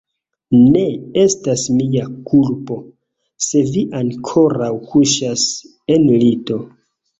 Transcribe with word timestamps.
Ne 0.75 0.79
estas 1.23 1.65
mia 1.81 2.05
kulpo, 2.31 2.79
se 3.49 3.63
vi 3.69 3.85
ankoraŭ 4.01 4.73
kuŝas 4.89 5.47
en 5.99 6.11
lito. 6.27 6.61